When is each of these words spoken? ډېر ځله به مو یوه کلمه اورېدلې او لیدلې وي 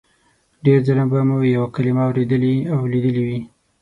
ډېر 0.65 0.79
ځله 0.87 1.05
به 1.11 1.19
مو 1.27 1.37
یوه 1.55 1.67
کلمه 1.75 2.03
اورېدلې 2.07 2.55
او 2.73 2.81
لیدلې 2.91 3.23
وي 3.27 3.39